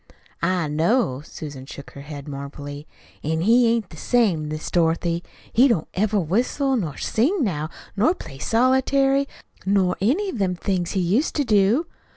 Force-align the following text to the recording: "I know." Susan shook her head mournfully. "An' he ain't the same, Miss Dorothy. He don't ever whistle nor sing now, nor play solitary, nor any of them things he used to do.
"I 0.41 0.67
know." 0.67 1.21
Susan 1.23 1.67
shook 1.67 1.91
her 1.91 2.01
head 2.01 2.27
mournfully. 2.27 2.87
"An' 3.23 3.41
he 3.41 3.67
ain't 3.69 3.91
the 3.91 3.97
same, 3.97 4.47
Miss 4.47 4.71
Dorothy. 4.71 5.21
He 5.53 5.67
don't 5.67 5.87
ever 5.93 6.19
whistle 6.19 6.75
nor 6.75 6.97
sing 6.97 7.43
now, 7.43 7.69
nor 7.95 8.15
play 8.15 8.39
solitary, 8.39 9.27
nor 9.63 9.95
any 10.01 10.29
of 10.29 10.39
them 10.39 10.55
things 10.55 10.93
he 10.93 11.01
used 11.01 11.35
to 11.35 11.43
do. 11.43 11.85